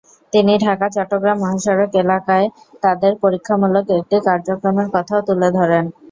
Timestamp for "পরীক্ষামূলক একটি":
3.23-4.17